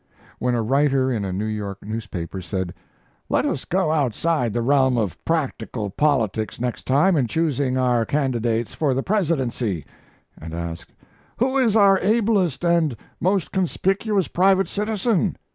When 0.39 0.55
a 0.55 0.63
writer 0.63 1.11
in 1.11 1.23
a 1.23 1.31
New 1.31 1.45
York 1.45 1.85
newspaper 1.85 2.41
said, 2.41 2.73
"Let 3.29 3.45
us 3.45 3.65
go 3.65 3.91
outside 3.91 4.51
the 4.51 4.63
realm 4.63 4.97
of 4.97 5.23
practical 5.25 5.91
politics 5.91 6.59
next 6.59 6.87
time 6.87 7.15
in 7.15 7.27
choosing 7.27 7.77
our 7.77 8.03
candidates 8.07 8.73
for 8.73 8.95
the 8.95 9.03
Presidency," 9.03 9.85
and 10.35 10.55
asked, 10.55 10.91
"Who 11.37 11.55
is 11.55 11.75
our 11.75 11.99
ablest 11.99 12.65
and 12.65 12.97
most 13.19 13.51
conspicuous 13.51 14.27
private 14.27 14.67
citizen?" 14.69 15.35